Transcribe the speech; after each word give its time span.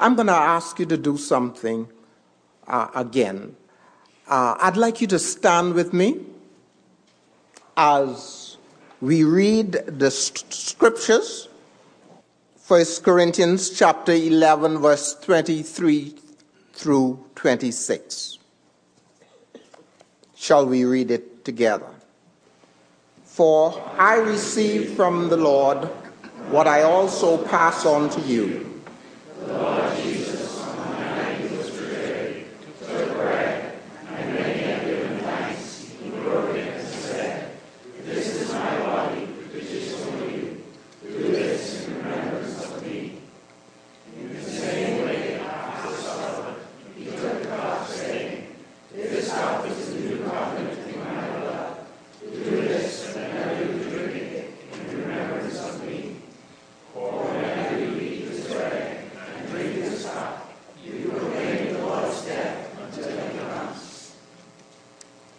I'm 0.00 0.14
going 0.14 0.28
to 0.28 0.32
ask 0.32 0.78
you 0.78 0.86
to 0.86 0.96
do 0.96 1.16
something 1.16 1.88
uh, 2.68 2.88
again. 2.94 3.56
Uh, 4.28 4.56
I'd 4.60 4.76
like 4.76 5.00
you 5.00 5.08
to 5.08 5.18
stand 5.18 5.74
with 5.74 5.92
me 5.92 6.20
as 7.76 8.58
we 9.00 9.24
read 9.24 9.72
the 9.72 10.10
st- 10.10 10.52
scriptures. 10.52 11.48
1 12.68 12.84
Corinthians 13.02 13.70
chapter 13.70 14.12
11, 14.12 14.78
verse 14.78 15.14
23 15.20 16.14
through 16.74 17.24
26. 17.34 18.38
Shall 20.36 20.66
we 20.66 20.84
read 20.84 21.10
it 21.10 21.44
together? 21.44 21.88
For 23.24 23.82
I 23.96 24.16
received 24.16 24.94
from 24.94 25.28
the 25.28 25.36
Lord 25.36 25.86
what 26.50 26.68
I 26.68 26.82
also 26.82 27.42
pass 27.46 27.84
on 27.84 28.10
to 28.10 28.20
you 28.20 28.68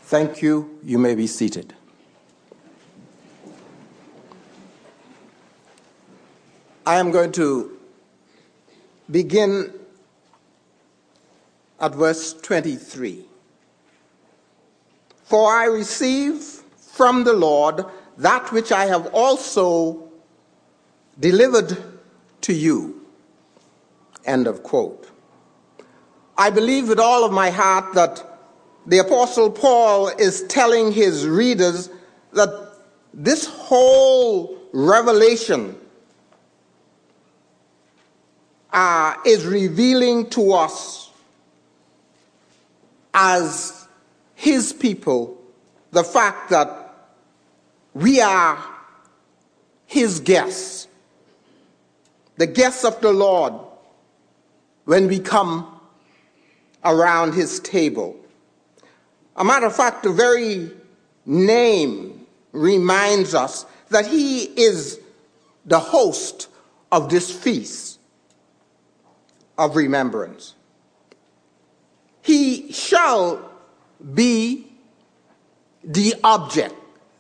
Thank 0.10 0.42
you. 0.42 0.80
You 0.82 0.98
may 0.98 1.14
be 1.14 1.28
seated. 1.28 1.76
I 6.84 6.96
am 6.96 7.12
going 7.12 7.32
to 7.34 7.78
begin 9.12 9.72
at 11.80 11.94
verse 11.94 12.34
23. 12.34 13.24
For 15.26 15.54
I 15.54 15.66
receive 15.66 16.42
from 16.76 17.24
the 17.24 17.34
Lord 17.34 17.86
that 18.18 18.52
which 18.52 18.72
I 18.72 18.88
have 18.88 19.14
also 19.14 20.10
delivered 21.20 21.78
to 22.42 22.52
you. 22.52 23.06
End 24.26 24.48
of 24.48 24.64
quote. 24.64 25.08
I 26.36 26.50
believe 26.50 26.90
with 26.90 27.00
all 27.00 27.24
of 27.24 27.32
my 27.32 27.52
heart 27.52 27.94
that 27.94 28.26
the 28.90 28.98
Apostle 28.98 29.52
Paul 29.52 30.08
is 30.08 30.42
telling 30.48 30.92
his 30.92 31.28
readers 31.28 31.92
that 32.34 32.74
this 33.14 33.46
whole 33.46 34.58
revelation 34.74 35.78
uh, 38.74 39.14
is 39.28 39.46
revealing 39.46 40.28
to 40.32 40.54
us 40.54 41.12
as 43.14 43.88
his 44.34 44.74
people 44.74 45.40
the 45.92 46.04
fact 46.04 46.50
that 46.50 47.12
we 47.94 48.20
are 48.22 48.58
his 49.86 50.20
guests, 50.20 50.88
the 52.38 52.48
guests 52.48 52.84
of 52.84 53.00
the 53.02 53.14
Lord 53.14 53.54
when 54.86 55.08
we 55.08 55.20
come 55.20 55.80
around 56.84 57.34
his 57.34 57.60
table. 57.60 58.16
A 59.40 59.46
matter 59.46 59.66
of 59.66 59.76
fact, 59.76 60.04
the 60.04 60.12
very 60.12 60.70
name 61.26 62.28
reminds 62.52 63.34
us 63.34 63.66
that 63.90 64.06
he 64.06 64.44
is 64.44 65.00
the 65.66 65.80
host 65.80 66.50
of 66.92 67.10
this 67.10 67.32
feast 67.32 68.00
of 69.58 69.78
remembrance. 69.78 70.56
He 72.22 72.72
shall 72.72 73.50
be 74.14 74.68
the 75.84 76.16
object. 76.24 76.76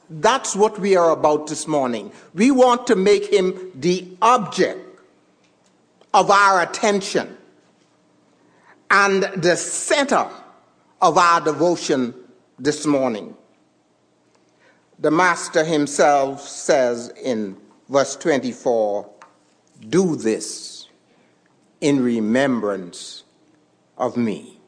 That's 0.09 0.55
what 0.55 0.77
we 0.77 0.95
are 0.95 1.11
about 1.11 1.47
this 1.47 1.67
morning. 1.67 2.11
We 2.33 2.51
want 2.51 2.87
to 2.87 2.95
make 2.95 3.31
him 3.31 3.71
the 3.75 4.07
object 4.21 4.99
of 6.13 6.29
our 6.29 6.61
attention 6.61 7.37
and 8.89 9.23
the 9.23 9.55
center 9.55 10.27
of 11.01 11.17
our 11.17 11.41
devotion 11.41 12.13
this 12.57 12.85
morning. 12.85 13.35
The 14.99 15.11
Master 15.11 15.63
himself 15.63 16.41
says 16.41 17.11
in 17.23 17.55
verse 17.87 18.15
24, 18.17 19.09
Do 19.87 20.15
this 20.15 20.87
in 21.79 22.03
remembrance 22.03 23.23
of 23.97 24.17
me. 24.17 24.59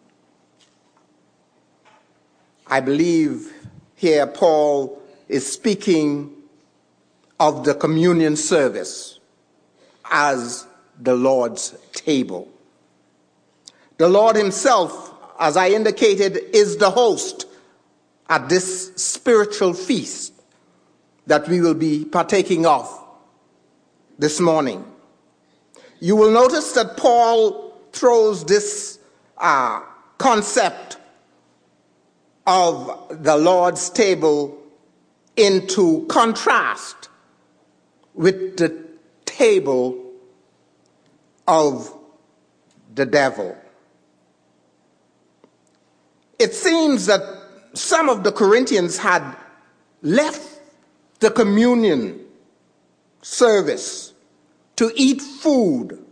I 2.68 2.80
believe 2.80 3.52
here 3.96 4.26
Paul 4.26 5.02
is 5.28 5.52
speaking 5.52 6.34
of 7.40 7.66
the 7.66 7.76
communion 7.76 8.38
service 8.38 9.20
as 10.10 10.66
the 11.02 11.16
Lord's 11.16 11.76
table. 11.92 12.48
The 13.98 14.08
Lord 14.08 14.36
himself 14.38 15.11
as 15.42 15.58
I 15.58 15.70
indicated, 15.70 16.38
is 16.54 16.78
the 16.78 16.92
host 16.92 17.48
at 18.30 18.48
this 18.48 18.94
spiritual 18.96 19.74
feast 19.74 20.34
that 21.26 21.48
we 21.50 21.60
will 21.62 21.74
be 21.74 22.06
partaking 22.06 22.68
of 22.68 22.88
this 24.20 24.40
morning. 24.40 24.86
You 26.00 26.16
will 26.16 26.32
notice 26.32 26.74
that 26.74 26.96
Paul 26.96 27.74
throws 27.92 28.46
this 28.46 29.00
uh, 29.38 29.82
concept 30.20 30.98
of 32.46 33.24
the 33.24 33.36
Lord's 33.36 33.90
table 33.90 34.58
into 35.36 36.06
contrast 36.08 37.10
with 38.14 38.58
the 38.58 38.78
table 39.26 40.12
of 41.48 41.92
the 42.94 43.08
devil. 43.08 43.58
It 46.42 46.56
seems 46.56 47.06
that 47.06 47.22
some 47.76 48.10
of 48.10 48.24
the 48.24 48.32
Corinthians 48.32 48.98
had 48.98 49.36
left 50.02 50.60
the 51.20 51.30
communion 51.30 52.20
service 53.22 54.14
to 54.78 54.92
eat 54.96 55.22
food 55.22 56.04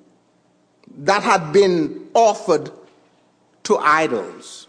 that 1.00 1.24
had 1.24 1.52
been 1.52 2.10
offered 2.14 2.70
to 3.64 3.78
idols. 3.78 4.68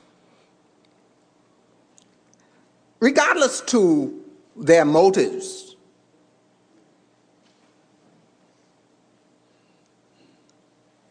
Regardless 2.98 3.60
to 3.66 4.18
their 4.56 4.86
motives, 4.86 5.76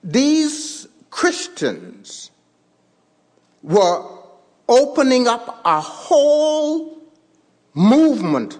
these 0.04 0.88
Christians 1.12 2.32
were 3.62 4.19
opening 4.70 5.28
up 5.28 5.62
a 5.66 5.82
whole 5.82 7.02
movement 7.74 8.60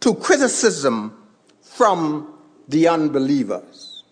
to 0.00 0.14
criticism 0.14 1.16
from 1.62 2.34
the 2.66 2.88
unbelievers. 2.88 4.02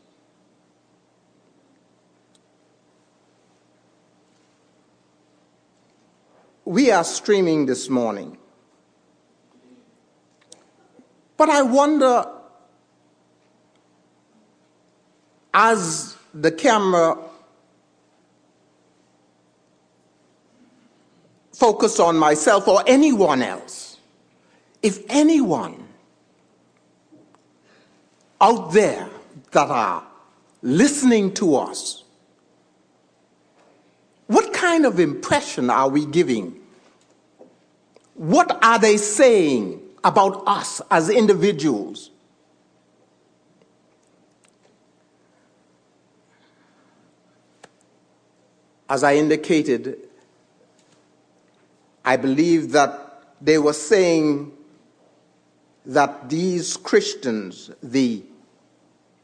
We 6.64 6.90
are 6.90 7.04
streaming 7.04 7.66
this 7.66 7.88
morning. 7.88 8.38
But 11.36 11.50
I 11.50 11.62
wonder, 11.62 12.24
as 15.52 16.16
the 16.32 16.50
camera 16.50 17.18
focus 21.56 21.98
on 21.98 22.16
myself 22.16 22.68
or 22.68 22.82
anyone 22.86 23.42
else. 23.42 23.98
If 24.82 25.02
anyone 25.08 25.88
out 28.40 28.72
there 28.72 29.08
that 29.52 29.70
are 29.70 30.06
listening 30.62 31.32
to 31.34 31.56
us, 31.56 32.04
what 34.26 34.52
kind 34.52 34.84
of 34.84 35.00
impression 35.00 35.70
are 35.70 35.88
we 35.88 36.04
giving? 36.04 36.60
What 38.14 38.62
are 38.62 38.78
they 38.78 38.98
saying 38.98 39.80
about 40.04 40.46
us 40.46 40.82
as 40.90 41.08
individuals? 41.08 42.10
as 48.88 49.02
I 49.02 49.16
indicated, 49.16 50.05
I 52.06 52.16
believe 52.16 52.70
that 52.70 53.24
they 53.40 53.58
were 53.58 53.72
saying 53.72 54.52
that 55.84 56.30
these 56.30 56.76
Christians, 56.76 57.72
the 57.82 58.22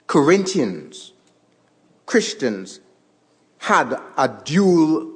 Corinthians, 0.09 1.13
Christians, 2.07 2.81
had 3.59 3.93
a 4.19 4.29
dual 4.45 5.13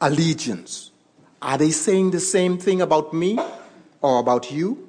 allegiance. 0.00 0.90
Are 1.40 1.56
they 1.56 1.70
saying 1.70 2.10
the 2.10 2.20
same 2.20 2.58
thing 2.58 2.82
about 2.82 3.14
me 3.14 3.38
or 4.02 4.18
about 4.18 4.50
you? 4.50 4.88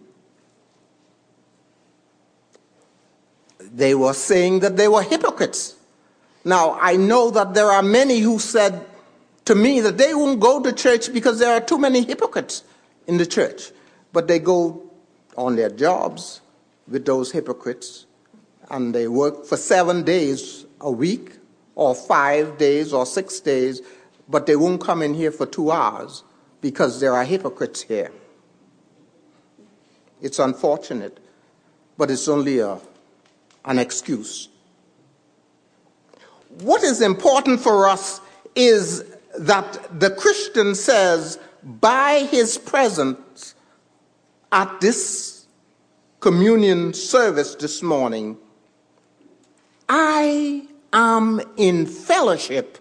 They 3.59 3.93
were 3.93 4.13
saying 4.13 4.61
that 4.61 4.77
they 4.77 4.87
were 4.87 5.03
hypocrites. 5.03 5.75
Now, 6.43 6.77
I 6.81 6.95
know 6.95 7.29
that 7.29 7.53
there 7.53 7.69
are 7.69 7.83
many 7.83 8.19
who 8.19 8.39
said 8.39 8.83
to 9.47 9.55
me 9.55 9.79
that 9.79 9.97
they 9.97 10.13
won't 10.13 10.41
go 10.41 10.61
to 10.61 10.73
church 10.73 11.11
because 11.13 11.39
there 11.39 11.53
are 11.53 11.61
too 11.61 11.77
many 11.77 12.03
hypocrites 12.03 12.65
in 13.07 13.17
the 13.17 13.25
church. 13.25 13.71
But 14.11 14.27
they 14.27 14.39
go 14.39 14.91
on 15.37 15.55
their 15.55 15.69
jobs 15.69 16.41
with 16.85 17.05
those 17.05 17.31
hypocrites 17.31 18.05
and 18.69 18.93
they 18.93 19.07
work 19.07 19.45
for 19.45 19.55
seven 19.55 20.03
days 20.03 20.65
a 20.81 20.91
week 20.91 21.31
or 21.75 21.95
five 21.95 22.57
days 22.57 22.91
or 22.91 23.05
six 23.05 23.39
days, 23.39 23.81
but 24.27 24.47
they 24.47 24.57
won't 24.57 24.81
come 24.81 25.01
in 25.01 25.13
here 25.13 25.31
for 25.31 25.45
two 25.45 25.71
hours 25.71 26.23
because 26.59 26.99
there 26.99 27.13
are 27.13 27.23
hypocrites 27.23 27.81
here. 27.81 28.11
It's 30.21 30.39
unfortunate, 30.39 31.19
but 31.97 32.11
it's 32.11 32.27
only 32.27 32.59
a, 32.59 32.79
an 33.63 33.79
excuse. 33.79 34.49
What 36.59 36.83
is 36.83 37.01
important 37.01 37.61
for 37.61 37.87
us 37.87 38.19
is 38.53 39.05
that 39.37 39.99
the 39.99 40.09
Christian 40.09 40.75
says, 40.75 41.39
by 41.63 42.27
his 42.31 42.57
presence 42.57 43.55
at 44.51 44.81
this 44.81 45.45
communion 46.19 46.93
service 46.93 47.55
this 47.55 47.83
morning, 47.83 48.37
I 49.89 50.67
am 50.93 51.41
in 51.57 51.85
fellowship 51.85 52.79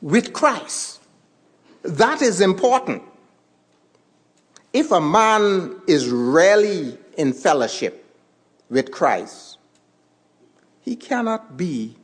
with 0.00 0.32
Christ. 0.32 1.00
That 1.82 2.22
is 2.22 2.40
important. 2.40 3.02
If 4.72 4.90
a 4.90 5.00
man 5.00 5.80
is 5.86 6.08
really 6.08 6.98
in 7.16 7.32
fellowship 7.32 8.04
with 8.68 8.90
Christ, 8.90 9.58
he 10.80 10.96
cannot 10.96 11.56
be 11.56 11.96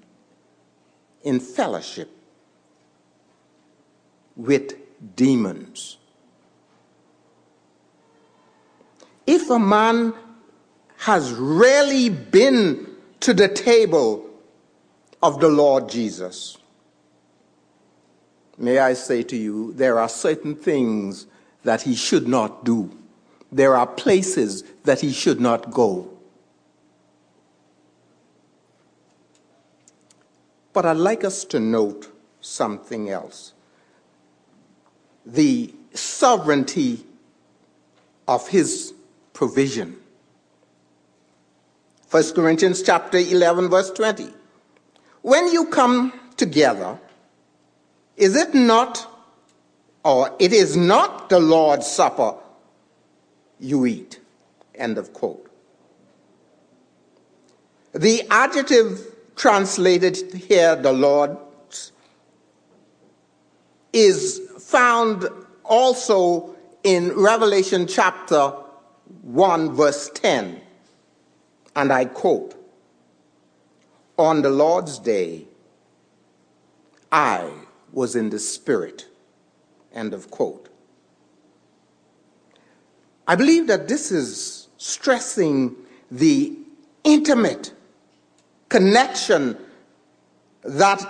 in 1.22 1.40
fellowship 1.40 2.11
with 4.40 4.75
demons. 5.16 5.98
If 9.26 9.50
a 9.50 9.58
man 9.58 10.14
has 10.98 11.32
really 11.32 12.08
been 12.08 12.87
to 13.20 13.34
the 13.34 13.48
table 13.48 14.28
of 15.22 15.40
the 15.40 15.48
Lord 15.48 15.88
Jesus, 15.88 16.56
may 18.56 18.78
I 18.78 18.94
say 18.94 19.22
to 19.25 19.37
you, 19.37 19.72
there 19.75 19.98
are 19.98 20.08
certain 20.08 20.56
things 20.56 21.26
that 21.62 21.82
he 21.82 21.94
should 21.94 22.26
not 22.26 22.64
do. 22.64 22.90
There 23.52 23.76
are 23.76 23.86
places 23.86 24.64
that 24.84 25.00
he 25.00 25.12
should 25.12 25.40
not 25.40 25.70
go. 25.70 26.08
But 30.72 30.86
I'd 30.86 30.96
like 30.96 31.25
us 31.25 31.44
to 31.46 31.60
note 31.60 32.10
something 32.40 33.10
else 33.10 33.52
the 35.26 35.75
sovereignty 35.93 37.05
of 38.28 38.49
his 38.49 38.94
provision. 39.32 39.96
1 42.11 42.32
Corinthians 42.34 42.82
chapter 42.82 43.19
11 43.19 43.69
verse 43.69 43.90
20. 43.90 44.28
When 45.22 45.49
you 45.52 45.67
come 45.67 46.12
together, 46.37 46.99
is 48.17 48.37
it 48.37 48.55
not, 48.55 49.06
or 50.05 50.34
it 50.38 50.52
is 50.52 50.76
not 50.76 51.28
the 51.28 51.38
Lord's 51.38 51.87
supper 51.87 52.34
you 53.58 53.87
eat? 53.87 54.20
End 54.75 54.99
of 54.99 55.12
quote. 55.12 55.50
The 57.93 58.22
adjective 58.31 59.00
translated 59.37 60.34
here, 60.34 60.76
the 60.76 60.93
Lord, 60.93 61.37
is 63.93 64.50
found 64.70 65.28
also 65.64 66.55
in 66.84 67.12
Revelation 67.17 67.88
chapter 67.88 68.52
1, 69.22 69.75
verse 69.75 70.11
10. 70.14 70.61
And 71.75 71.93
I 71.93 72.05
quote 72.05 72.55
On 74.17 74.43
the 74.43 74.50
Lord's 74.50 75.00
day, 75.00 75.46
I 77.11 77.50
was 77.93 78.14
in 78.14 78.31
the 78.31 78.38
Spirit. 78.38 79.08
End 79.93 80.14
of 80.14 80.31
quote. 80.31 80.69
I 83.26 83.34
believe 83.34 83.67
that 83.67 83.88
this 83.88 84.12
is 84.12 84.69
stressing 84.78 85.75
the 86.12 86.56
intimate 87.02 87.72
connection 88.69 89.56
that 90.62 91.05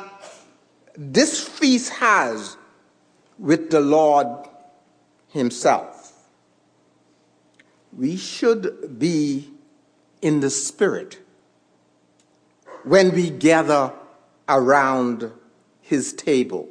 this 0.96 1.46
feast 1.46 1.92
has 1.92 2.56
with 3.40 3.70
the 3.70 3.80
Lord 3.80 4.46
Himself. 5.28 6.12
We 7.96 8.16
should 8.16 8.98
be 8.98 9.50
in 10.20 10.40
the 10.40 10.50
Spirit 10.50 11.18
when 12.84 13.12
we 13.14 13.30
gather 13.30 13.92
around 14.48 15.32
His 15.80 16.12
table. 16.12 16.68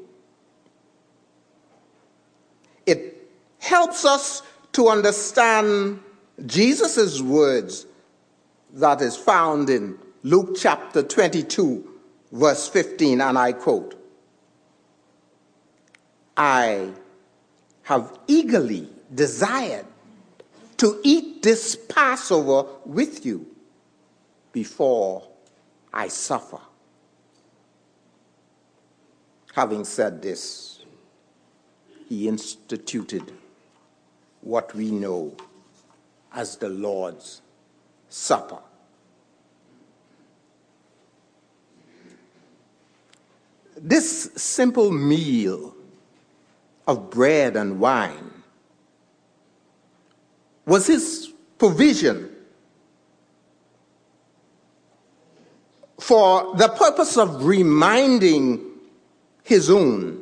It 2.86 3.30
helps 3.58 4.06
us 4.06 4.44
to 4.74 4.90
understand 4.90 6.02
Jesus' 6.46 7.20
words 7.20 7.88
that 8.74 9.02
is 9.02 9.18
found 9.18 9.70
in 9.70 9.98
Luke 10.22 10.56
chapter 10.56 11.02
22, 11.02 11.90
verse 12.32 12.68
15, 12.68 13.22
and 13.22 13.38
I 13.38 13.54
quote 13.54 13.99
I 16.40 16.94
have 17.84 18.18
eagerly 18.26 18.88
desired 19.14 19.86
to 20.78 21.02
eat 21.04 21.44
this 21.44 21.76
Passover 21.76 22.66
with 22.86 23.26
you 23.26 23.46
before 24.54 25.28
I 25.94 26.08
suffer. 26.08 26.62
Having 29.54 29.84
said 29.84 30.22
this, 30.22 30.86
he 32.08 32.30
instituted 32.30 33.34
what 34.40 34.74
we 34.74 34.92
know 34.92 35.36
as 36.32 36.56
the 36.56 36.70
Lord's 36.70 37.42
Supper. 38.08 38.60
This 43.76 44.32
simple 44.38 44.90
meal 44.90 45.76
of 46.90 47.12
bread 47.12 47.56
and 47.56 47.80
wine 47.80 48.32
was 50.66 50.88
his 50.88 51.32
provision 51.60 52.28
for 56.00 56.56
the 56.56 56.68
purpose 56.70 57.16
of 57.16 57.46
reminding 57.46 58.66
his 59.44 59.70
own 59.70 60.20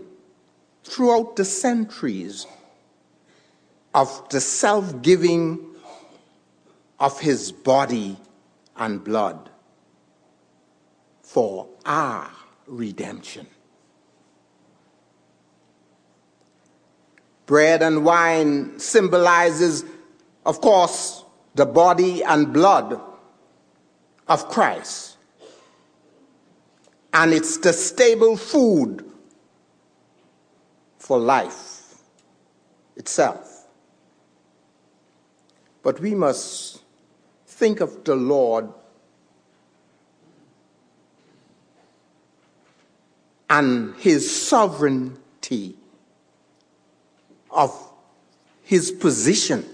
throughout 0.83 1.38
the 1.38 1.45
centuries 1.45 2.45
of 3.93 4.27
the 4.27 4.41
self 4.41 5.01
giving 5.01 5.65
of 7.00 7.17
his 7.21 7.53
body 7.53 8.17
and 8.75 9.05
blood 9.05 9.50
for 11.21 11.69
our 11.86 12.29
redemption. 12.67 13.47
Bread 17.47 17.81
and 17.81 18.05
wine 18.05 18.77
symbolizes, 18.77 19.83
of 20.45 20.61
course, 20.61 21.23
the 21.55 21.65
body 21.65 22.21
and 22.21 22.53
blood 22.53 23.01
of 24.27 24.49
Christ. 24.49 25.17
And 27.13 27.33
it's 27.33 27.57
the 27.57 27.73
stable 27.73 28.37
food 28.37 29.09
for 30.99 31.17
life 31.17 31.95
itself. 32.97 33.65
But 35.83 36.01
we 36.01 36.13
must 36.13 36.83
think 37.45 37.79
of 37.79 38.03
the 38.03 38.15
Lord 38.15 38.67
and 43.49 43.95
his 43.95 44.47
sovereignty 44.47 45.77
of 47.57 47.91
his 48.61 48.91
position. 48.91 49.65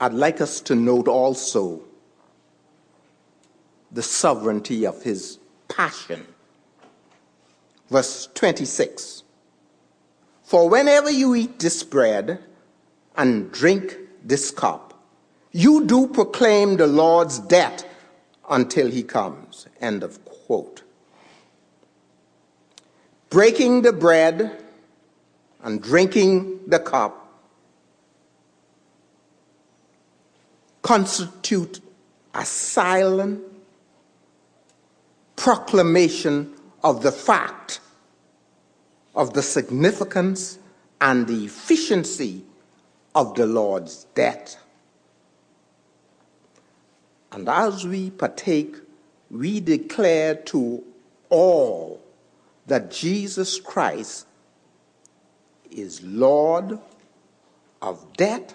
I'd 0.00 0.14
like 0.14 0.40
us 0.40 0.60
to 0.62 0.74
note 0.74 1.06
also 1.06 1.82
the 3.92 4.02
sovereignty 4.02 4.86
of 4.86 5.02
his 5.02 5.38
passion. 5.68 6.26
Verse 7.90 8.28
26 8.34 9.22
For 10.42 10.68
whenever 10.68 11.10
you 11.10 11.34
eat 11.34 11.58
this 11.58 11.82
bread 11.82 12.42
and 13.16 13.52
drink 13.52 13.96
this 14.24 14.50
cup, 14.50 14.94
you 15.52 15.84
do 15.84 16.08
proclaim 16.08 16.78
the 16.78 16.86
Lord's 16.86 17.38
death 17.38 17.84
until 18.48 18.90
he 18.90 19.02
comes. 19.02 19.66
End 19.80 20.02
of 20.02 20.24
quote 20.24 20.82
breaking 23.32 23.80
the 23.80 23.94
bread 23.94 24.62
and 25.62 25.82
drinking 25.82 26.60
the 26.66 26.78
cup 26.78 27.32
constitute 30.82 31.80
a 32.34 32.44
silent 32.44 33.42
proclamation 35.34 36.52
of 36.84 37.02
the 37.02 37.10
fact 37.10 37.80
of 39.14 39.32
the 39.32 39.42
significance 39.42 40.58
and 41.00 41.26
the 41.26 41.46
efficiency 41.46 42.44
of 43.14 43.34
the 43.34 43.46
Lord's 43.46 44.04
death. 44.14 44.62
And 47.32 47.48
as 47.48 47.86
we 47.86 48.10
partake, 48.10 48.76
we 49.30 49.58
declare 49.60 50.34
to 50.34 50.84
all 51.30 52.02
that 52.66 52.90
Jesus 52.90 53.58
Christ 53.60 54.26
is 55.70 56.02
Lord 56.02 56.78
of 57.80 58.12
death, 58.16 58.54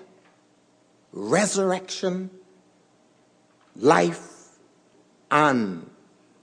resurrection, 1.12 2.30
life, 3.76 4.58
and 5.30 5.90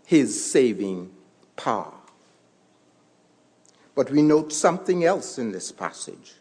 his 0.05 0.51
saving 0.51 1.11
power. 1.57 1.95
But 3.95 4.11
we 4.11 4.23
note 4.23 4.53
something 4.53 5.05
else 5.05 5.39
in 5.39 5.53
this 5.53 5.73
passage 5.73 6.35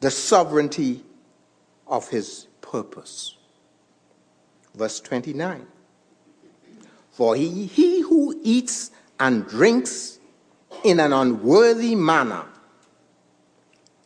the 0.00 0.10
sovereignty 0.12 1.04
of 1.88 2.08
his 2.10 2.46
purpose. 2.60 3.34
Verse 4.74 5.00
29 5.00 5.66
For 7.10 7.34
he, 7.34 7.66
he 7.66 8.02
who 8.02 8.38
eats 8.44 8.92
and 9.20 9.46
drinks 9.46 10.18
in 10.84 11.00
an 11.00 11.12
unworthy 11.12 11.94
manner, 11.94 12.44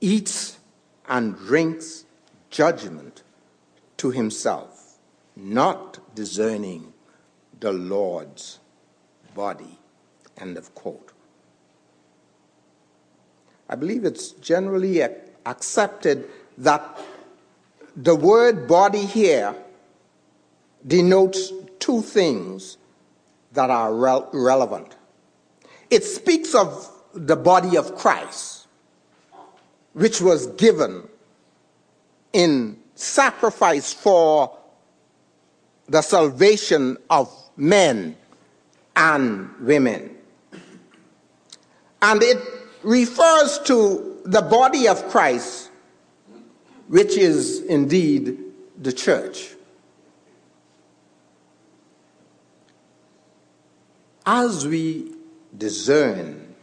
eats 0.00 0.59
and 1.09 1.37
drinks 1.37 2.04
judgment 2.50 3.23
to 3.97 4.11
himself, 4.11 4.99
not 5.37 6.14
discerning 6.14 6.92
the 7.61 7.73
Lord's 7.73 8.59
body. 9.35 9.78
End 10.38 10.57
of 10.57 10.75
quote. 10.75 11.12
I 13.69 13.75
believe 13.75 14.04
it's 14.04 14.33
generally 14.33 15.02
accepted 15.47 16.28
that 16.59 17.00
the 17.97 18.14
word 18.14 18.66
body 18.66 19.04
here 19.04 19.54
denotes 20.87 21.52
two 21.78 22.02
things 22.02 22.76
that 23.52 23.71
are 23.71 23.95
re- 23.95 24.26
relevant. 24.33 24.97
It 25.92 26.04
speaks 26.04 26.54
of 26.54 26.90
the 27.12 27.37
body 27.37 27.76
of 27.76 27.96
Christ, 27.96 28.66
which 29.92 30.22
was 30.22 30.46
given 30.46 31.06
in 32.32 32.78
sacrifice 32.94 33.92
for 33.92 34.56
the 35.90 36.00
salvation 36.00 36.96
of 37.11 37.30
men 37.58 38.16
and 38.96 39.54
women. 39.61 40.16
And 42.00 42.22
it 42.22 42.38
refers 42.82 43.58
to 43.66 44.22
the 44.25 44.40
body 44.40 44.88
of 44.88 45.06
Christ, 45.11 45.70
which 46.88 47.18
is 47.18 47.61
indeed 47.64 48.38
the 48.80 48.94
church. 48.94 49.56
As 54.25 54.66
we 54.66 55.12
discern 55.56 56.54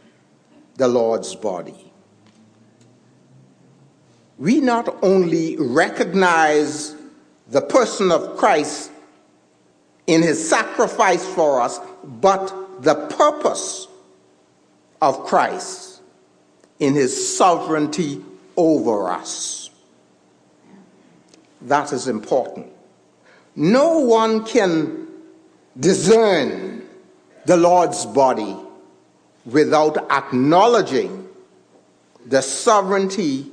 the 0.76 0.88
Lord's 0.88 1.34
body. 1.34 1.92
We 4.38 4.60
not 4.60 4.96
only 5.02 5.56
recognize 5.58 6.94
the 7.48 7.60
person 7.60 8.10
of 8.10 8.36
Christ 8.36 8.90
in 10.06 10.22
his 10.22 10.48
sacrifice 10.48 11.26
for 11.34 11.60
us, 11.60 11.78
but 12.04 12.82
the 12.82 12.94
purpose 12.94 13.86
of 15.02 15.26
Christ 15.26 16.00
in 16.78 16.94
his 16.94 17.36
sovereignty 17.36 18.24
over 18.56 19.10
us. 19.10 19.70
That 21.62 21.92
is 21.92 22.08
important. 22.08 22.68
No 23.54 23.98
one 23.98 24.44
can 24.44 25.08
discern 25.78 26.88
the 27.44 27.56
Lord's 27.56 28.06
body 28.06 28.56
without 29.52 30.10
acknowledging 30.10 31.28
the 32.26 32.40
sovereignty 32.40 33.50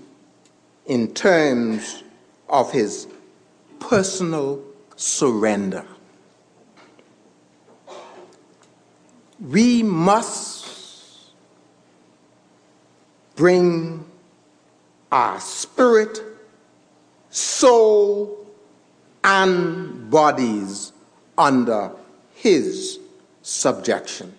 in 0.86 1.14
terms 1.14 2.04
of 2.50 2.72
his 2.72 3.08
personal 3.80 4.64
surrender. 4.96 5.86
We 9.40 9.84
must 9.84 10.68
bring 13.36 14.04
our 15.12 15.40
spirit, 15.40 16.20
soul, 17.30 18.48
and 19.24 20.10
bodies 20.10 20.92
under 21.38 21.92
his 22.34 23.00
subjection. 23.42 24.37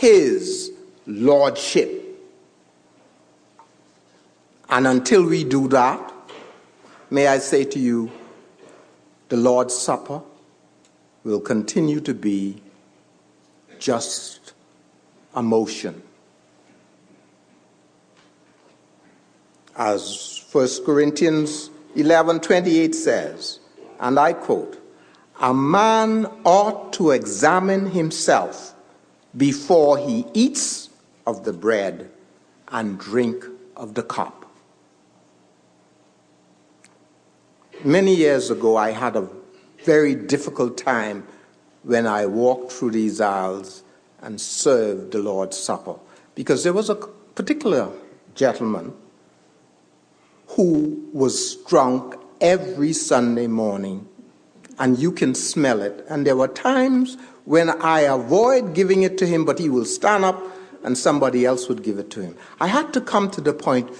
His 0.00 0.72
lordship. 1.06 1.90
And 4.70 4.86
until 4.86 5.26
we 5.26 5.44
do 5.44 5.68
that, 5.68 6.14
may 7.10 7.26
I 7.26 7.36
say 7.36 7.64
to 7.64 7.78
you, 7.78 8.10
the 9.28 9.36
Lord's 9.36 9.76
Supper 9.76 10.22
will 11.22 11.40
continue 11.40 12.00
to 12.00 12.14
be 12.14 12.62
just 13.78 14.54
a 15.34 15.42
motion. 15.42 16.02
As 19.76 20.42
1 20.50 20.82
Corinthians 20.86 21.68
11:28 21.94 22.94
says, 22.94 23.60
and 23.98 24.18
I 24.18 24.32
quote, 24.32 24.78
"A 25.40 25.52
man 25.52 26.26
ought 26.44 26.94
to 26.94 27.10
examine 27.10 27.90
himself 27.90 28.74
before 29.36 29.98
he 29.98 30.26
eats 30.34 30.90
of 31.26 31.44
the 31.44 31.52
bread 31.52 32.10
and 32.68 32.98
drink 32.98 33.44
of 33.76 33.94
the 33.94 34.02
cup. 34.02 34.46
Many 37.84 38.14
years 38.14 38.50
ago, 38.50 38.76
I 38.76 38.90
had 38.90 39.16
a 39.16 39.28
very 39.84 40.14
difficult 40.14 40.76
time 40.76 41.26
when 41.82 42.06
I 42.06 42.26
walked 42.26 42.72
through 42.72 42.90
these 42.90 43.20
aisles 43.20 43.82
and 44.20 44.40
served 44.40 45.12
the 45.12 45.18
Lord's 45.18 45.56
Supper 45.56 45.94
because 46.34 46.62
there 46.62 46.74
was 46.74 46.90
a 46.90 46.94
particular 46.94 47.90
gentleman 48.34 48.92
who 50.48 51.08
was 51.12 51.56
drunk 51.68 52.16
every 52.40 52.92
Sunday 52.92 53.46
morning, 53.46 54.08
and 54.78 54.98
you 54.98 55.12
can 55.12 55.34
smell 55.34 55.80
it. 55.80 56.04
And 56.08 56.26
there 56.26 56.36
were 56.36 56.48
times 56.48 57.16
when 57.44 57.70
I 57.70 58.00
avoid 58.00 58.74
giving 58.74 59.02
it 59.02 59.18
to 59.18 59.26
him, 59.26 59.44
but 59.44 59.58
he 59.58 59.68
will 59.68 59.84
stand 59.84 60.24
up 60.24 60.40
and 60.82 60.96
somebody 60.96 61.44
else 61.44 61.68
would 61.68 61.82
give 61.82 61.98
it 61.98 62.10
to 62.10 62.22
him. 62.22 62.36
I 62.60 62.68
had 62.68 62.92
to 62.94 63.00
come 63.00 63.30
to 63.32 63.40
the 63.40 63.52
point 63.52 63.90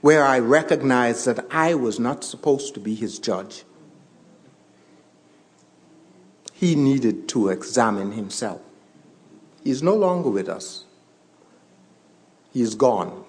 where 0.00 0.24
I 0.24 0.38
recognized 0.38 1.26
that 1.26 1.44
I 1.50 1.74
was 1.74 1.98
not 1.98 2.24
supposed 2.24 2.74
to 2.74 2.80
be 2.80 2.94
his 2.94 3.18
judge. 3.18 3.64
He 6.52 6.74
needed 6.74 7.28
to 7.30 7.48
examine 7.48 8.12
himself. 8.12 8.60
He 9.62 9.70
is 9.70 9.82
no 9.82 9.94
longer 9.94 10.28
with 10.28 10.48
us. 10.48 10.84
He 12.52 12.62
is 12.62 12.74
gone 12.74 13.24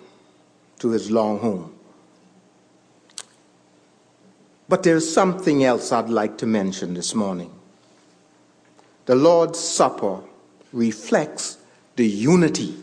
to 0.80 0.90
his 0.90 1.12
long 1.12 1.40
home. 1.40 1.76
But 4.68 4.84
there's 4.84 5.12
something 5.12 5.64
else 5.64 5.92
I'd 5.92 6.10
like 6.10 6.38
to 6.40 6.46
mention 6.46 6.94
this 6.94 7.14
morning. 7.16 7.59
The 9.10 9.16
Lord's 9.16 9.58
Supper 9.58 10.20
reflects 10.72 11.58
the 11.96 12.06
unity 12.08 12.76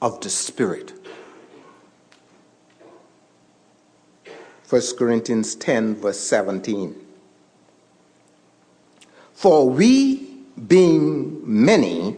of 0.00 0.20
the 0.20 0.30
Spirit. 0.30 0.92
1 4.68 4.80
Corinthians 4.96 5.56
10, 5.56 5.96
verse 5.96 6.20
17. 6.20 6.94
For 9.34 9.68
we, 9.68 10.36
being 10.68 11.42
many, 11.44 12.16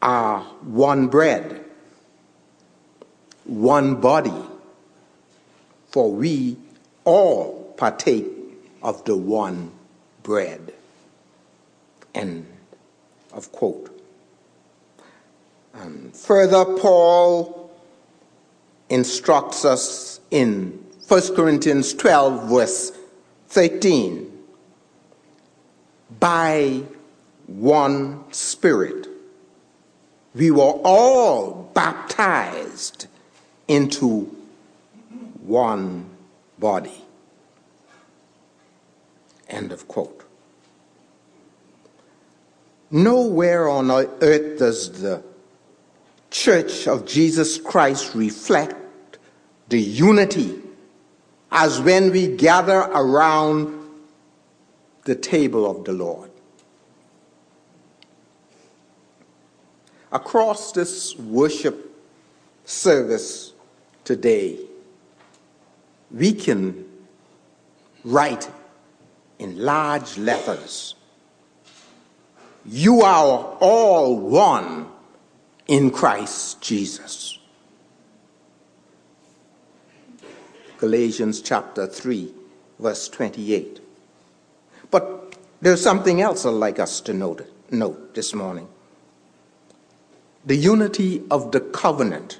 are 0.00 0.44
one 0.62 1.08
bread, 1.08 1.66
one 3.44 3.96
body, 3.96 4.42
for 5.90 6.10
we 6.10 6.56
all 7.04 7.74
partake 7.76 8.26
of 8.82 9.04
the 9.04 9.18
one 9.18 9.70
bread. 10.22 10.72
End 12.18 12.46
of 13.32 13.52
quote. 13.52 13.94
And 15.72 16.14
further, 16.14 16.64
Paul 16.64 17.70
instructs 18.88 19.64
us 19.64 20.18
in 20.30 20.84
1 21.06 21.34
Corinthians 21.36 21.94
12, 21.94 22.50
verse 22.50 22.92
13 23.48 24.38
by 26.18 26.82
one 27.46 28.24
Spirit, 28.32 29.06
we 30.34 30.50
were 30.50 30.80
all 30.84 31.70
baptized 31.74 33.06
into 33.66 34.24
one 35.40 36.08
body. 36.58 37.04
End 39.48 39.72
of 39.72 39.86
quote. 39.88 40.17
Nowhere 42.90 43.68
on 43.68 43.90
earth 43.90 44.58
does 44.58 45.00
the 45.00 45.22
Church 46.30 46.86
of 46.86 47.06
Jesus 47.06 47.58
Christ 47.58 48.14
reflect 48.14 49.18
the 49.68 49.80
unity 49.80 50.60
as 51.50 51.80
when 51.80 52.10
we 52.12 52.36
gather 52.36 52.78
around 52.78 53.74
the 55.04 55.14
table 55.14 55.70
of 55.70 55.84
the 55.84 55.92
Lord. 55.92 56.30
Across 60.12 60.72
this 60.72 61.16
worship 61.16 61.90
service 62.64 63.52
today, 64.04 64.58
we 66.10 66.32
can 66.32 66.86
write 68.04 68.50
in 69.38 69.58
large 69.58 70.16
letters 70.18 70.94
You 72.70 73.00
are 73.00 73.56
all 73.60 74.18
one 74.18 74.88
in 75.66 75.90
Christ 75.90 76.60
Jesus. 76.60 77.38
Galatians 80.76 81.40
chapter 81.40 81.86
3, 81.86 82.30
verse 82.78 83.08
28. 83.08 83.80
But 84.90 85.38
there's 85.62 85.82
something 85.82 86.20
else 86.20 86.44
I'd 86.44 86.50
like 86.50 86.78
us 86.78 87.00
to 87.02 87.14
note, 87.14 87.50
note 87.70 88.14
this 88.14 88.34
morning 88.34 88.68
the 90.44 90.56
unity 90.56 91.22
of 91.30 91.52
the 91.52 91.60
covenant. 91.60 92.38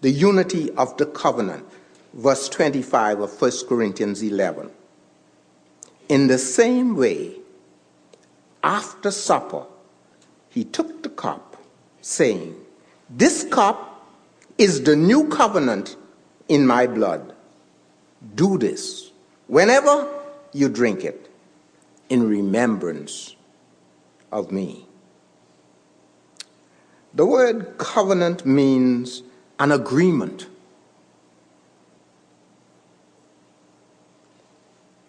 The 0.00 0.10
unity 0.10 0.70
of 0.72 0.96
the 0.98 1.06
covenant, 1.06 1.64
verse 2.12 2.48
25 2.48 3.20
of 3.20 3.40
1 3.40 3.52
Corinthians 3.68 4.22
11. 4.22 4.70
In 6.08 6.26
the 6.26 6.38
same 6.38 6.96
way, 6.96 7.38
after 8.64 9.10
supper, 9.10 9.66
he 10.48 10.64
took 10.64 11.02
the 11.02 11.10
cup, 11.10 11.56
saying, 12.00 12.56
This 13.10 13.44
cup 13.44 14.08
is 14.56 14.82
the 14.82 14.96
new 14.96 15.28
covenant 15.28 15.96
in 16.48 16.66
my 16.66 16.86
blood. 16.86 17.34
Do 18.34 18.56
this 18.58 19.12
whenever 19.46 20.08
you 20.52 20.68
drink 20.68 21.04
it 21.04 21.30
in 22.08 22.28
remembrance 22.28 23.36
of 24.32 24.50
me. 24.50 24.86
The 27.12 27.26
word 27.26 27.76
covenant 27.78 28.46
means 28.46 29.22
an 29.58 29.70
agreement. 29.70 30.46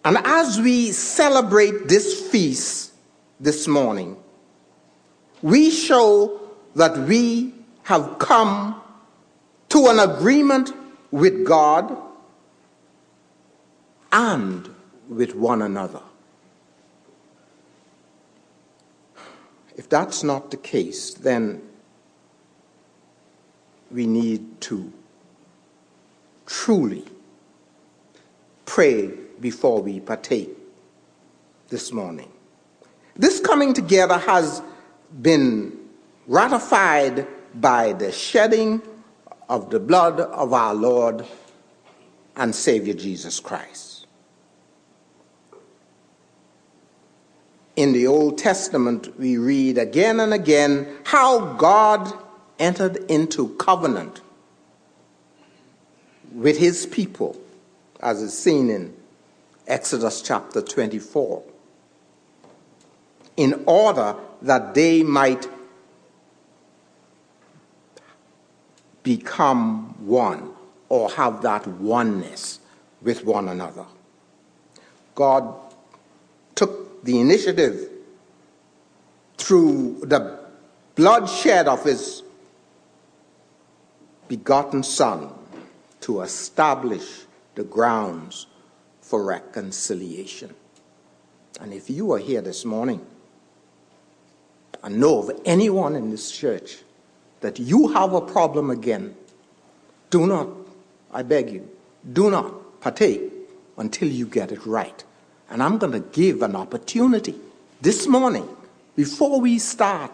And 0.04 0.18
as 0.18 0.60
we 0.60 0.92
celebrate 0.92 1.88
this 1.88 2.28
feast 2.30 2.85
this 3.38 3.68
morning, 3.68 4.16
we 5.42 5.70
show 5.70 6.40
that 6.74 6.96
we 6.98 7.52
have 7.84 8.18
come 8.18 8.80
to 9.68 9.86
an 9.88 9.98
agreement 9.98 10.72
with 11.10 11.44
God 11.44 11.96
and 14.12 14.68
with 15.08 15.34
one 15.34 15.62
another. 15.62 16.00
If 19.76 19.88
that's 19.88 20.22
not 20.22 20.50
the 20.50 20.56
case, 20.56 21.12
then 21.14 21.62
we 23.90 24.06
need 24.06 24.60
to 24.62 24.92
truly 26.46 27.04
pray 28.64 29.08
before 29.40 29.82
we 29.82 30.00
partake 30.00 30.50
this 31.68 31.92
morning. 31.92 32.30
This 33.18 33.40
coming 33.40 33.72
together 33.72 34.18
has 34.18 34.62
been 35.22 35.78
ratified 36.26 37.26
by 37.54 37.92
the 37.94 38.12
shedding 38.12 38.82
of 39.48 39.70
the 39.70 39.80
blood 39.80 40.20
of 40.20 40.52
our 40.52 40.74
Lord 40.74 41.24
and 42.36 42.54
Savior 42.54 42.94
Jesus 42.94 43.40
Christ. 43.40 44.06
In 47.76 47.92
the 47.92 48.06
Old 48.06 48.38
Testament, 48.38 49.18
we 49.18 49.36
read 49.36 49.78
again 49.78 50.20
and 50.20 50.32
again 50.32 50.88
how 51.04 51.54
God 51.54 52.12
entered 52.58 52.96
into 53.10 53.54
covenant 53.56 54.20
with 56.32 56.58
his 56.58 56.86
people, 56.86 57.38
as 58.00 58.20
is 58.22 58.36
seen 58.36 58.70
in 58.70 58.94
Exodus 59.66 60.22
chapter 60.22 60.62
24, 60.62 61.42
in 63.36 63.62
order 63.66 64.16
that 64.42 64.74
they 64.74 65.02
might 65.02 65.48
become 69.02 69.94
one 70.06 70.50
or 70.88 71.10
have 71.10 71.42
that 71.42 71.66
oneness 71.66 72.60
with 73.02 73.24
one 73.24 73.48
another. 73.48 73.84
God 75.14 75.54
took 76.54 77.04
the 77.04 77.20
initiative 77.20 77.90
through 79.36 80.00
the 80.02 80.38
bloodshed 80.94 81.68
of 81.68 81.84
his 81.84 82.22
begotten 84.28 84.82
Son 84.82 85.30
to 86.00 86.22
establish 86.22 87.26
the 87.54 87.64
grounds 87.64 88.46
for 89.00 89.24
reconciliation. 89.24 90.54
And 91.60 91.72
if 91.72 91.88
you 91.88 92.12
are 92.12 92.18
here 92.18 92.40
this 92.40 92.64
morning 92.64 93.06
and 94.86 95.00
know 95.00 95.18
of 95.18 95.40
anyone 95.44 95.96
in 95.96 96.10
this 96.12 96.30
church 96.30 96.78
that 97.40 97.58
you 97.58 97.88
have 97.88 98.12
a 98.12 98.20
problem 98.20 98.70
again, 98.70 99.16
do 100.10 100.28
not, 100.28 100.48
I 101.12 101.24
beg 101.24 101.50
you, 101.50 101.68
do 102.12 102.30
not 102.30 102.80
partake 102.80 103.20
until 103.76 104.06
you 104.06 104.26
get 104.26 104.52
it 104.52 104.64
right. 104.64 105.02
And 105.50 105.60
I'm 105.60 105.78
going 105.78 105.92
to 105.92 106.08
give 106.12 106.40
an 106.40 106.54
opportunity 106.54 107.34
this 107.80 108.06
morning, 108.06 108.48
before 108.94 109.40
we 109.40 109.58
start 109.58 110.12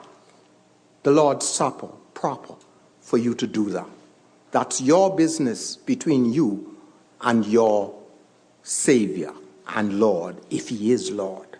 the 1.03 1.11
Lord's 1.11 1.47
Supper 1.47 1.89
proper, 2.15 2.55
for 3.03 3.19
you 3.19 3.35
to 3.35 3.47
do 3.47 3.69
that. 3.71 3.89
That's 4.53 4.81
your 4.81 5.15
business 5.15 5.77
between 5.77 6.33
you 6.33 6.79
and 7.21 7.45
your 7.45 7.95
Savior 8.63 9.35
and 9.69 10.01
Lord, 10.01 10.37
if 10.49 10.71
He 10.71 10.93
is 10.93 11.11
Lord. 11.11 11.59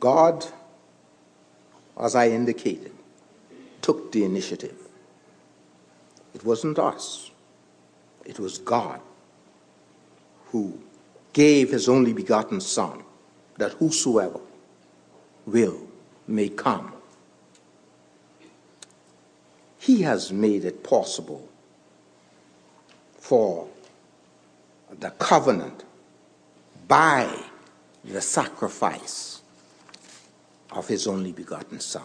God, 0.00 0.46
as 1.98 2.14
I 2.14 2.30
indicated, 2.30 2.92
took 3.82 4.10
the 4.12 4.24
initiative. 4.24 4.76
It 6.34 6.44
wasn't 6.44 6.78
us, 6.78 7.30
it 8.24 8.38
was 8.40 8.58
God 8.58 9.00
who 10.46 10.80
gave 11.32 11.70
His 11.70 11.88
only 11.88 12.12
begotten 12.12 12.60
Son, 12.60 13.04
that 13.58 13.72
whosoever 13.72 14.40
will 15.46 15.80
may 16.26 16.48
come. 16.48 16.94
He 19.78 20.02
has 20.02 20.32
made 20.32 20.64
it 20.64 20.82
possible 20.82 21.48
for 23.18 23.68
the 24.98 25.10
covenant 25.10 25.84
by 26.88 27.44
the 28.04 28.20
sacrifice 28.20 29.39
of 30.72 30.88
his 30.88 31.06
only 31.06 31.32
begotten 31.32 31.80
Son. 31.80 32.02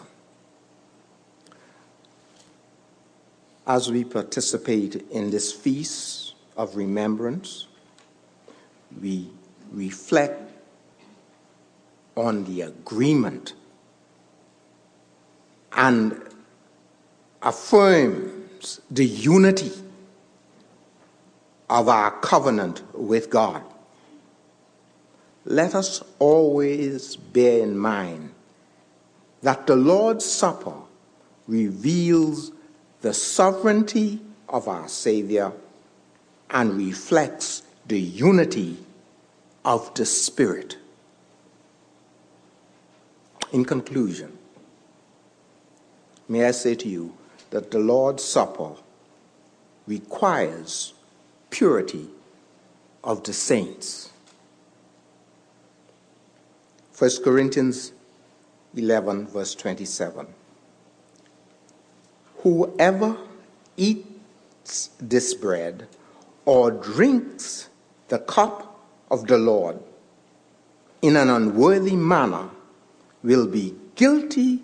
As 3.66 3.90
we 3.90 4.04
participate 4.04 5.08
in 5.10 5.30
this 5.30 5.52
feast 5.52 6.34
of 6.56 6.76
remembrance, 6.76 7.66
we 9.00 9.28
reflect 9.72 10.50
on 12.14 12.44
the 12.44 12.62
agreement 12.62 13.54
and 15.72 16.20
affirms 17.42 18.80
the 18.90 19.04
unity 19.04 19.72
of 21.68 21.88
our 21.88 22.12
covenant 22.20 22.82
with 22.94 23.30
God. 23.30 23.62
Let 25.44 25.74
us 25.74 26.02
always 26.18 27.16
bear 27.16 27.62
in 27.62 27.76
mind 27.76 28.32
that 29.42 29.66
the 29.66 29.76
Lord's 29.76 30.24
Supper 30.24 30.74
reveals 31.46 32.52
the 33.00 33.14
sovereignty 33.14 34.20
of 34.48 34.68
our 34.68 34.88
Savior 34.88 35.52
and 36.50 36.76
reflects 36.76 37.62
the 37.86 38.00
unity 38.00 38.78
of 39.64 39.92
the 39.94 40.06
Spirit. 40.06 40.78
In 43.52 43.64
conclusion, 43.64 44.36
may 46.28 46.44
I 46.44 46.50
say 46.50 46.74
to 46.74 46.88
you 46.88 47.14
that 47.50 47.70
the 47.70 47.78
Lord's 47.78 48.24
Supper 48.24 48.72
requires 49.86 50.94
purity 51.50 52.08
of 53.04 53.22
the 53.22 53.32
saints. 53.32 54.10
1 56.98 57.10
Corinthians 57.22 57.92
11, 58.76 59.26
verse 59.28 59.54
27. 59.54 60.26
Whoever 62.38 63.16
eats 63.76 64.90
this 65.00 65.34
bread 65.34 65.88
or 66.44 66.70
drinks 66.70 67.68
the 68.08 68.18
cup 68.18 68.78
of 69.10 69.26
the 69.26 69.38
Lord 69.38 69.80
in 71.02 71.16
an 71.16 71.30
unworthy 71.30 71.96
manner 71.96 72.50
will 73.22 73.46
be 73.46 73.74
guilty 73.94 74.62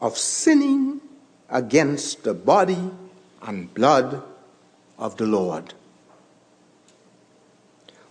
of 0.00 0.18
sinning 0.18 1.00
against 1.48 2.24
the 2.24 2.34
body 2.34 2.90
and 3.42 3.72
blood 3.72 4.22
of 4.98 5.16
the 5.16 5.26
Lord. 5.26 5.74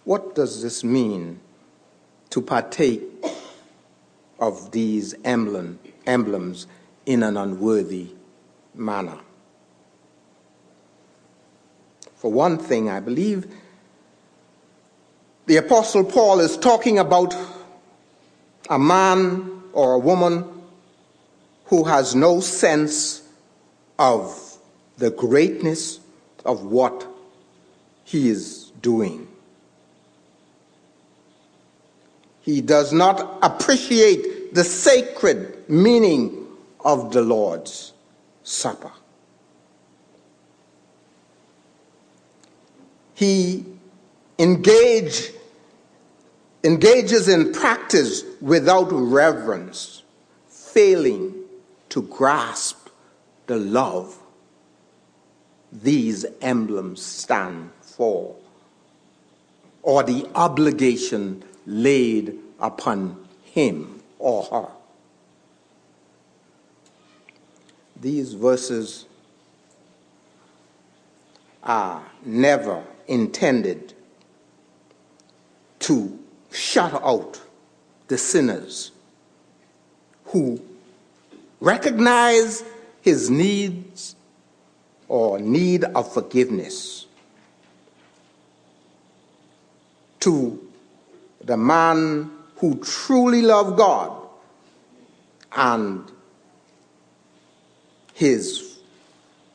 What 0.03 0.35
does 0.35 0.63
this 0.63 0.83
mean 0.83 1.39
to 2.31 2.41
partake 2.41 3.10
of 4.41 4.71
these 4.71 5.15
emblem, 5.23 5.79
emblems 6.05 6.67
in 7.05 7.23
an 7.23 7.37
unworthy 7.37 8.09
manner? 8.75 9.19
For 12.15 12.31
one 12.31 12.57
thing, 12.57 12.89
I 12.89 12.99
believe 12.99 13.47
the 15.45 15.57
Apostle 15.57 16.03
Paul 16.03 16.39
is 16.39 16.57
talking 16.57 16.99
about 16.99 17.35
a 18.69 18.77
man 18.77 19.63
or 19.73 19.93
a 19.93 19.99
woman 19.99 20.45
who 21.65 21.83
has 21.83 22.13
no 22.15 22.39
sense 22.41 23.23
of 23.97 24.57
the 24.97 25.09
greatness 25.09 25.99
of 26.45 26.63
what 26.65 27.07
he 28.03 28.29
is 28.29 28.71
doing. 28.81 29.27
He 32.41 32.61
does 32.61 32.91
not 32.91 33.37
appreciate 33.41 34.53
the 34.53 34.63
sacred 34.63 35.69
meaning 35.69 36.47
of 36.83 37.11
the 37.11 37.21
Lord's 37.21 37.93
Supper. 38.43 38.91
He 43.13 43.65
engage, 44.39 45.31
engages 46.63 47.27
in 47.27 47.53
practice 47.53 48.23
without 48.41 48.87
reverence, 48.91 50.01
failing 50.47 51.35
to 51.89 52.01
grasp 52.01 52.89
the 53.45 53.57
love 53.57 54.17
these 55.71 56.25
emblems 56.41 57.01
stand 57.01 57.69
for, 57.81 58.35
or 59.83 60.01
the 60.01 60.27
obligation 60.35 61.43
laid 61.65 62.37
upon 62.59 63.27
him 63.43 64.01
or 64.19 64.43
her. 64.43 64.67
These 67.99 68.33
verses 68.33 69.05
are 71.63 72.03
never 72.25 72.83
intended 73.07 73.93
to 75.79 76.17
shut 76.51 76.93
out 76.93 77.39
the 78.07 78.17
sinners 78.17 78.91
who 80.25 80.59
recognize 81.59 82.63
his 83.01 83.29
needs 83.29 84.15
or 85.07 85.39
need 85.39 85.83
of 85.83 86.11
forgiveness 86.11 87.05
to 90.19 90.70
the 91.43 91.57
man 91.57 92.31
who 92.57 92.75
truly 92.79 93.41
loved 93.41 93.77
God 93.77 94.27
and 95.51 96.11
his 98.13 98.79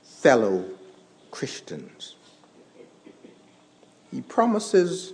fellow 0.02 0.64
Christians. 1.30 2.16
He 4.10 4.20
promises 4.22 5.12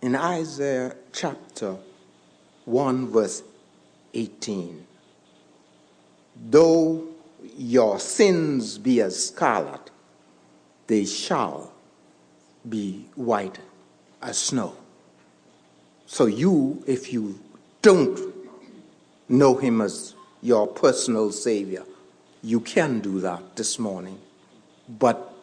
in 0.00 0.14
Isaiah 0.14 0.94
chapter 1.12 1.76
1, 2.64 3.08
verse 3.08 3.42
18 4.14 4.86
though 6.50 7.06
your 7.56 7.98
sins 7.98 8.78
be 8.78 9.00
as 9.00 9.26
scarlet, 9.28 9.90
they 10.86 11.04
shall 11.04 11.72
be 12.68 13.06
white 13.14 13.58
as 14.22 14.38
snow. 14.38 14.76
So, 16.10 16.24
you, 16.24 16.82
if 16.86 17.12
you 17.12 17.38
don't 17.82 18.18
know 19.28 19.56
Him 19.56 19.82
as 19.82 20.14
your 20.40 20.66
personal 20.66 21.30
Savior, 21.32 21.84
you 22.42 22.60
can 22.60 23.00
do 23.00 23.20
that 23.20 23.56
this 23.56 23.78
morning. 23.78 24.18
But 24.88 25.34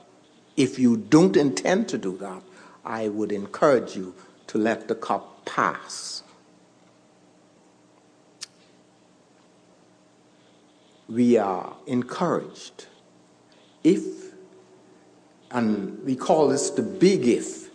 if 0.57 0.79
you 0.79 0.97
don't 0.97 1.37
intend 1.37 1.87
to 1.89 1.99
do 1.99 2.17
that, 2.17 2.41
I 2.83 3.09
would 3.09 3.31
encourage 3.31 3.95
you 3.95 4.15
to 4.47 4.57
let 4.57 4.87
the 4.87 4.95
cup 4.95 5.45
pass. 5.45 6.23
We 11.07 11.37
are 11.37 11.75
encouraged 11.85 12.87
if, 13.83 14.01
and 15.51 16.03
we 16.03 16.15
call 16.15 16.47
this 16.47 16.71
the 16.71 16.81
big 16.81 17.27
if, 17.27 17.69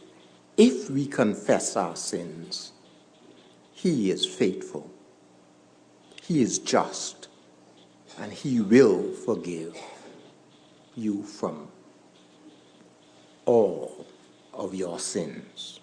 if 0.56 0.90
we 0.90 1.06
confess 1.06 1.76
our 1.76 1.94
sins, 1.94 2.72
He 3.82 4.10
is 4.10 4.26
faithful, 4.26 4.90
He 6.22 6.42
is 6.42 6.58
just, 6.58 7.28
and 8.18 8.30
He 8.30 8.60
will 8.60 9.14
forgive 9.14 9.74
you 10.94 11.22
from 11.22 11.68
all 13.46 14.06
of 14.52 14.74
your 14.74 14.98
sins. 14.98 15.79